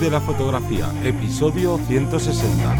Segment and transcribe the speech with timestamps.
[0.00, 2.76] De la fotografía, episodio 160.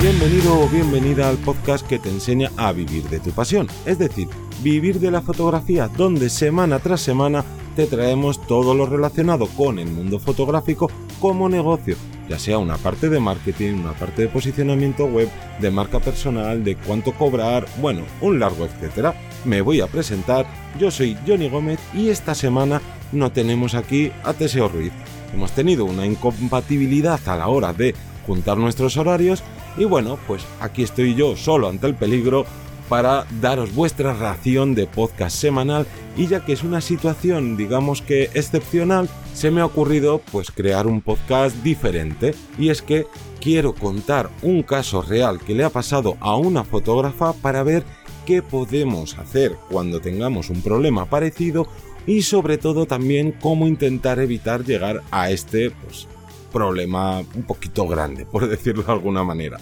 [0.00, 4.28] Bienvenido o bienvenida al podcast que te enseña a vivir de tu pasión, es decir,
[4.62, 7.44] vivir de la fotografía, donde semana tras semana
[7.76, 11.96] te traemos todo lo relacionado con el mundo fotográfico como negocio,
[12.28, 15.28] ya sea una parte de marketing, una parte de posicionamiento web,
[15.60, 19.14] de marca personal, de cuánto cobrar, bueno, un largo etcétera.
[19.46, 20.44] Me voy a presentar,
[20.76, 22.82] yo soy Johnny Gómez y esta semana
[23.12, 24.90] no tenemos aquí a Teseo Ruiz.
[25.32, 27.94] Hemos tenido una incompatibilidad a la hora de
[28.26, 29.44] juntar nuestros horarios
[29.78, 32.44] y bueno, pues aquí estoy yo solo ante el peligro
[32.88, 35.86] para daros vuestra ración de podcast semanal
[36.16, 40.88] y ya que es una situación digamos que excepcional, se me ha ocurrido pues crear
[40.88, 43.06] un podcast diferente y es que
[43.40, 47.84] quiero contar un caso real que le ha pasado a una fotógrafa para ver
[48.26, 51.66] qué podemos hacer cuando tengamos un problema parecido
[52.06, 56.06] y sobre todo también cómo intentar evitar llegar a este pues,
[56.52, 59.58] problema un poquito grande, por decirlo de alguna manera.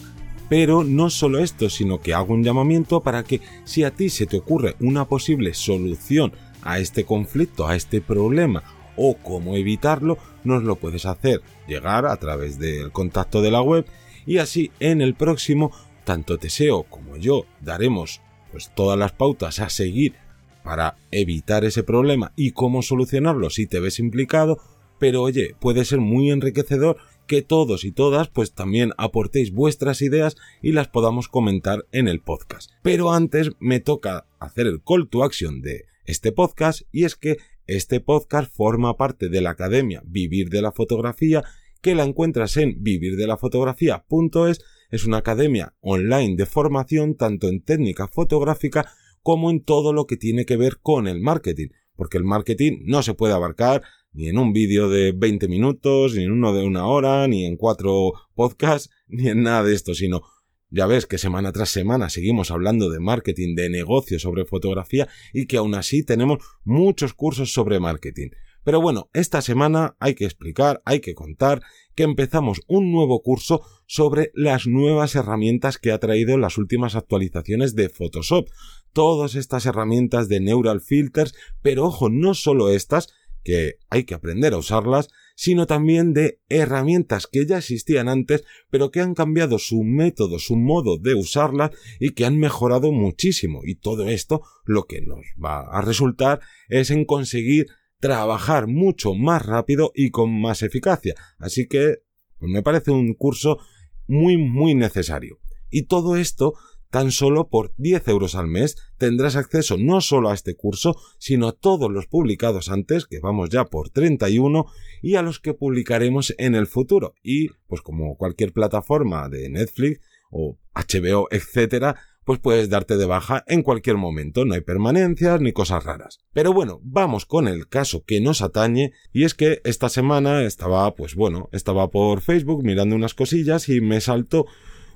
[0.49, 4.27] Pero no solo esto, sino que hago un llamamiento para que si a ti se
[4.27, 8.63] te ocurre una posible solución a este conflicto, a este problema
[8.97, 13.87] o cómo evitarlo, nos lo puedes hacer llegar a través del contacto de la web
[14.27, 15.73] y así en el próximo
[16.05, 18.21] tanto Teseo como yo daremos
[18.55, 20.15] pues todas las pautas a seguir
[20.63, 24.61] para evitar ese problema y cómo solucionarlo si te ves implicado,
[25.01, 30.37] pero oye, puede ser muy enriquecedor que todos y todas pues también aportéis vuestras ideas
[30.63, 32.71] y las podamos comentar en el podcast.
[32.83, 37.39] Pero antes me toca hacer el call to action de este podcast y es que
[37.67, 41.43] este podcast forma parte de la Academia Vivir de la Fotografía
[41.83, 44.61] que la encuentras en vivirdelafotografía.es
[44.95, 48.93] es una academia online de formación tanto en técnica fotográfica
[49.23, 53.03] como en todo lo que tiene que ver con el marketing, porque el marketing no
[53.03, 56.87] se puede abarcar ni en un vídeo de 20 minutos, ni en uno de una
[56.87, 60.23] hora, ni en cuatro podcasts, ni en nada de esto, sino
[60.71, 65.47] ya ves que semana tras semana seguimos hablando de marketing, de negocio sobre fotografía y
[65.47, 68.29] que aún así tenemos muchos cursos sobre marketing.
[68.65, 71.63] Pero bueno, esta semana hay que explicar, hay que contar
[71.95, 77.75] que empezamos un nuevo curso sobre las nuevas herramientas que ha traído las últimas actualizaciones
[77.75, 78.49] de Photoshop.
[78.93, 83.09] Todas estas herramientas de Neural Filters, pero ojo, no solo estas,
[83.45, 88.91] que hay que aprender a usarlas, sino también de herramientas que ya existían antes, pero
[88.91, 91.71] que han cambiado su método, su modo de usarlas
[92.01, 93.61] y que han mejorado muchísimo.
[93.65, 97.67] Y todo esto lo que nos va a resultar es en conseguir
[98.01, 101.15] trabajar mucho más rápido y con más eficacia.
[101.39, 102.03] Así que
[102.39, 103.59] pues me parece un curso
[104.07, 105.41] muy muy necesario.
[105.71, 106.55] Y todo esto
[106.95, 111.49] Tan solo por 10 euros al mes tendrás acceso no solo a este curso, sino
[111.49, 114.67] a todos los publicados antes, que vamos ya por 31,
[115.03, 117.17] y a los que publicaremos en el futuro.
[117.21, 123.45] Y, pues como cualquier plataforma de Netflix o HBO, etcétera, pues puedes darte de baja
[123.47, 126.19] en cualquier momento, no hay permanencias ni cosas raras.
[126.33, 130.95] Pero bueno, vamos con el caso que nos atañe y es que esta semana estaba,
[130.95, 134.47] pues bueno, estaba por Facebook mirando unas cosillas y me saltó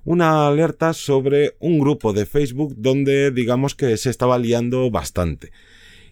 [0.05, 5.53] una alerta sobre un grupo de Facebook donde digamos que se estaba liando bastante.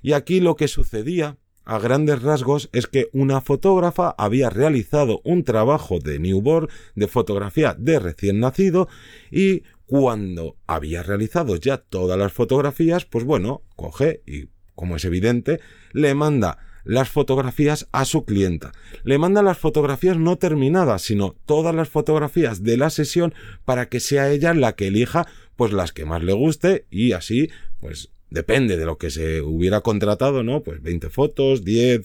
[0.03, 5.43] Y aquí lo que sucedía a grandes rasgos es que una fotógrafa había realizado un
[5.43, 8.88] trabajo de newborn de fotografía de recién nacido
[9.33, 15.61] y cuando había realizado ya todas las fotografías, pues bueno, coge y como es evidente,
[15.93, 18.73] le manda las fotografías a su clienta.
[19.03, 23.99] Le manda las fotografías no terminadas, sino todas las fotografías de la sesión para que
[23.99, 25.27] sea ella la que elija
[25.57, 29.81] pues las que más le guste y así pues depende de lo que se hubiera
[29.81, 30.63] contratado, ¿no?
[30.63, 32.03] Pues 20 fotos, 10,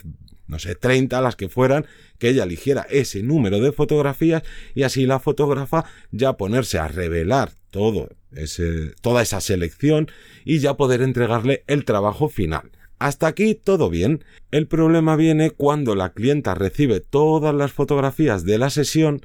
[0.51, 1.85] no sé, 30, las que fueran,
[2.19, 4.43] que ella eligiera ese número de fotografías
[4.75, 10.11] y así la fotógrafa ya ponerse a revelar todo ese, toda esa selección
[10.43, 12.69] y ya poder entregarle el trabajo final.
[12.99, 14.25] Hasta aquí todo bien.
[14.51, 19.21] El problema viene cuando la clienta recibe todas las fotografías de la sesión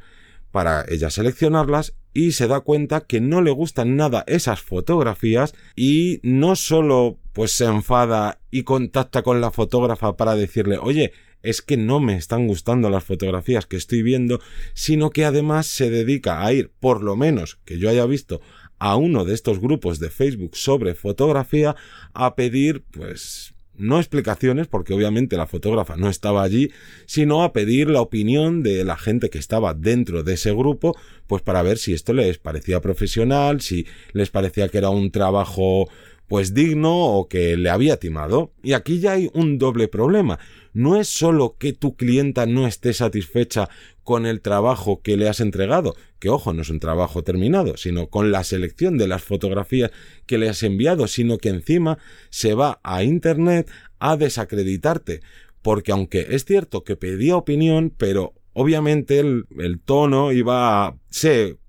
[0.57, 6.19] para ella seleccionarlas y se da cuenta que no le gustan nada esas fotografías y
[6.23, 11.13] no solo pues se enfada y contacta con la fotógrafa para decirle oye
[11.43, 14.41] es que no me están gustando las fotografías que estoy viendo,
[14.73, 18.41] sino que además se dedica a ir, por lo menos que yo haya visto,
[18.79, 21.77] a uno de estos grupos de Facebook sobre fotografía
[22.15, 26.71] a pedir pues no explicaciones, porque obviamente la fotógrafa no estaba allí,
[27.07, 30.97] sino a pedir la opinión de la gente que estaba dentro de ese grupo,
[31.27, 35.89] pues para ver si esto les parecía profesional, si les parecía que era un trabajo
[36.29, 38.53] pues digno o que le había timado.
[38.63, 40.39] Y aquí ya hay un doble problema.
[40.77, 43.71] No es solo que tu clienta no esté satisfecha
[44.05, 48.11] con el trabajo que le has entregado, que ojo, no es un trabajo terminado, sino
[48.11, 49.91] con la selección de las fotografías
[50.27, 51.97] que le has enviado, sino que encima
[52.29, 53.71] se va a Internet
[54.01, 55.23] a desacreditarte.
[55.63, 59.47] Porque aunque es cierto que pedía opinión, pero obviamente el,
[59.83, 60.99] tono iba a...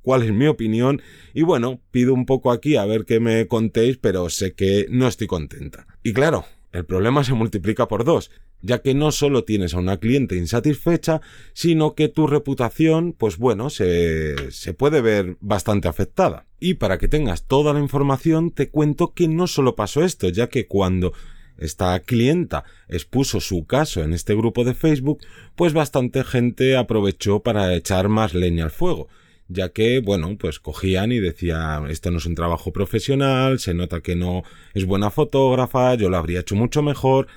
[0.07, 1.01] cuál es mi opinión
[1.33, 5.05] y bueno, pido un poco aquí a ver qué me contéis, pero sé que no
[5.05, 5.85] estoy contenta.
[6.01, 8.31] Y claro, el problema se multiplica por dos,
[8.61, 11.19] ya que no solo tienes a una cliente insatisfecha,
[11.51, 16.45] sino que tu reputación, pues bueno, se, se puede ver bastante afectada.
[16.57, 20.47] Y para que tengas toda la información, te cuento que no solo pasó esto, ya
[20.47, 21.11] que cuando
[21.57, 25.19] esta clienta expuso su caso en este grupo de Facebook,
[25.57, 29.09] pues bastante gente aprovechó para echar más leña al fuego,
[29.49, 34.01] ya que, bueno, pues cogían y decían, esto no es un trabajo profesional, se nota
[34.01, 37.27] que no es buena fotógrafa, yo lo habría hecho mucho mejor,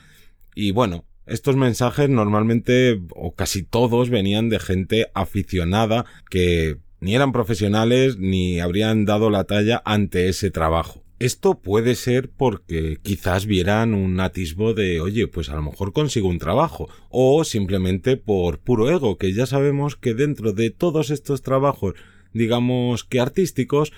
[0.55, 7.33] y bueno, estos mensajes normalmente, o casi todos, venían de gente aficionada que ni eran
[7.33, 11.03] profesionales ni habrían dado la talla ante ese trabajo.
[11.21, 16.31] Esto puede ser porque quizás vieran un atisbo de, oye, pues a lo mejor consigo
[16.31, 21.43] un trabajo, o simplemente por puro ego, que ya sabemos que dentro de todos estos
[21.43, 21.93] trabajos,
[22.33, 23.93] digamos que artísticos,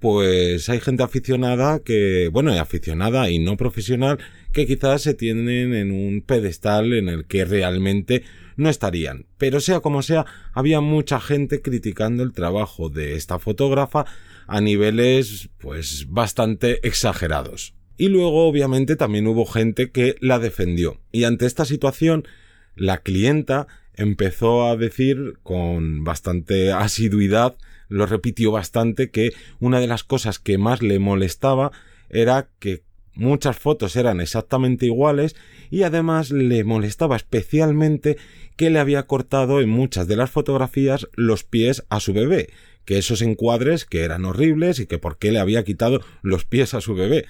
[0.00, 4.18] pues hay gente aficionada que, bueno, aficionada y no profesional,
[4.54, 8.22] que quizás se tienen en un pedestal en el que realmente
[8.56, 9.26] no estarían.
[9.36, 10.24] Pero sea como sea,
[10.54, 14.06] había mucha gente criticando el trabajo de esta fotógrafa
[14.46, 17.74] a niveles pues bastante exagerados.
[17.96, 21.00] Y luego obviamente también hubo gente que la defendió.
[21.12, 22.26] Y ante esta situación,
[22.74, 27.56] la clienta empezó a decir con bastante asiduidad,
[27.88, 31.70] lo repitió bastante, que una de las cosas que más le molestaba
[32.08, 32.82] era que
[33.14, 35.36] muchas fotos eran exactamente iguales
[35.70, 38.16] y además le molestaba especialmente
[38.56, 42.50] que le había cortado en muchas de las fotografías los pies a su bebé,
[42.84, 46.74] que esos encuadres que eran horribles y que por qué le había quitado los pies
[46.74, 47.26] a su bebé.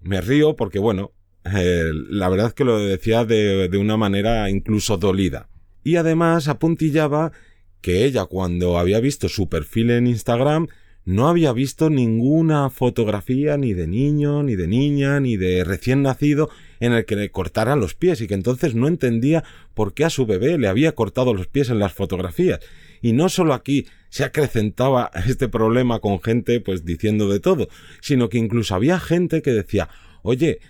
[0.00, 1.12] Me río porque, bueno,
[1.44, 5.48] eh, la verdad es que lo decía de, de una manera incluso dolida.
[5.84, 7.32] Y además apuntillaba
[7.80, 10.68] que ella cuando había visto su perfil en Instagram
[11.04, 16.50] no había visto ninguna fotografía ni de niño, ni de niña, ni de recién nacido
[16.80, 19.44] en el que le cortaran los pies y que entonces no entendía
[19.74, 22.60] por qué a su bebé le había cortado los pies en las fotografías.
[23.02, 27.68] Y no solo aquí se acrecentaba este problema con gente pues diciendo de todo,
[28.00, 29.88] sino que incluso había gente que decía,
[30.22, 30.60] oye,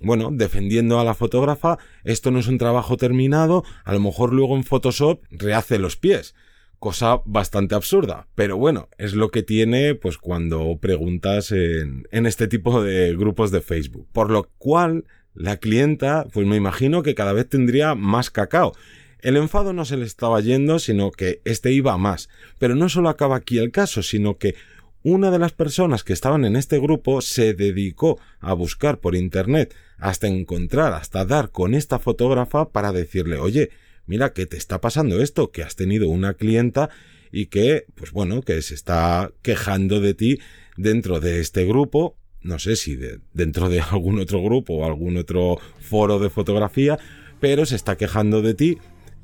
[0.00, 4.56] bueno, defendiendo a la fotógrafa, esto no es un trabajo terminado, a lo mejor luego
[4.56, 6.34] en Photoshop rehace los pies.
[6.78, 12.46] Cosa bastante absurda, pero bueno, es lo que tiene pues cuando preguntas en, en este
[12.46, 14.06] tipo de grupos de Facebook.
[14.12, 15.04] Por lo cual,
[15.38, 18.74] la clienta, pues me imagino que cada vez tendría más cacao.
[19.20, 22.28] El enfado no se le estaba yendo, sino que este iba más.
[22.58, 24.56] Pero no solo acaba aquí el caso, sino que
[25.02, 29.74] una de las personas que estaban en este grupo se dedicó a buscar por internet
[29.96, 33.70] hasta encontrar, hasta dar con esta fotógrafa para decirle, oye,
[34.06, 36.90] mira que te está pasando esto, que has tenido una clienta
[37.30, 40.40] y que, pues bueno, que se está quejando de ti
[40.76, 42.98] dentro de este grupo no sé si
[43.34, 46.98] dentro de algún otro grupo o algún otro foro de fotografía,
[47.40, 48.78] pero se está quejando de ti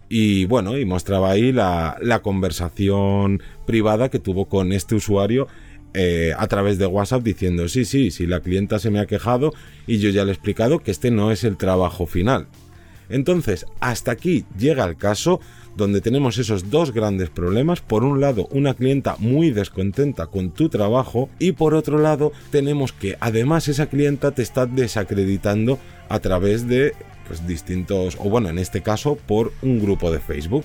[0.09, 5.49] y bueno, y mostraba ahí la, conversación privada que tuvo con este usuario
[5.95, 9.53] eh, a través de WhatsApp diciendo sí, sí, sí, la clienta se me ha quejado
[9.87, 12.49] y yo ya le he explicado que este no es el trabajo final.
[13.09, 15.41] Entonces, hasta aquí llega el caso
[15.77, 17.81] donde tenemos esos dos grandes problemas.
[17.81, 22.93] Por un lado, una clienta muy descontenta con tu trabajo y por otro lado, tenemos
[22.93, 26.95] que además esa clienta te está desacreditando a través de
[27.27, 30.65] pues, distintos, o bueno, en este caso, por un grupo de Facebook.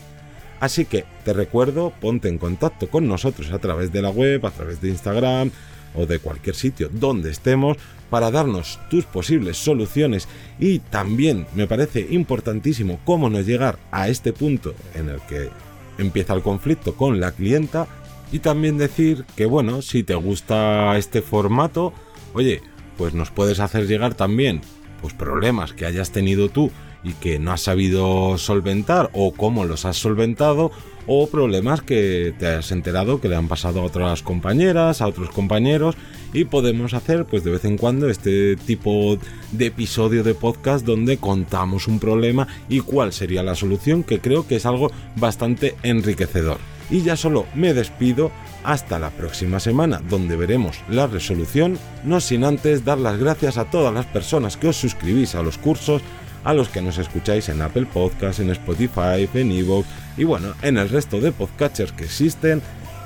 [0.60, 4.52] Así que te recuerdo, ponte en contacto con nosotros a través de la web, a
[4.52, 5.52] través de Instagram
[5.96, 7.78] o de cualquier sitio donde estemos
[8.10, 10.28] para darnos tus posibles soluciones.
[10.60, 15.50] Y también me parece importantísimo cómo no llegar a este punto en el que
[15.98, 17.88] empieza el conflicto con la clienta
[18.32, 21.94] y también decir que bueno, si te gusta este formato,
[22.34, 22.62] oye,
[22.98, 24.62] pues nos puedes hacer llegar también
[25.02, 26.72] pues problemas que hayas tenido tú
[27.04, 30.72] y que no has sabido solventar o cómo los has solventado
[31.12, 35.30] o problemas que te has enterado que le han pasado a otras compañeras, a otros
[35.32, 35.96] compañeros.
[36.34, 39.18] Y podemos hacer pues de vez en cuando este tipo
[39.52, 44.46] de episodio de podcast donde contamos un problema y cuál sería la solución que creo
[44.46, 46.60] que es algo bastante enriquecedor.
[46.92, 48.32] Y ya solo me despido.
[48.62, 53.72] Hasta la próxima semana, donde veremos la resolución, no sin antes dar las gracias a
[53.72, 56.02] todas las personas que os suscribís a los cursos,
[56.44, 60.78] a los que nos escucháis en Apple Podcasts, en Spotify, en Evox y bueno, en
[60.78, 62.62] el resto de podcatchers que existen.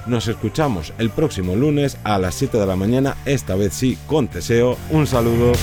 [0.05, 4.27] Nos escuchamos el próximo lunes a las 7 de la mañana, esta vez sí con
[4.27, 4.77] Teseo.
[4.89, 5.53] Un saludo.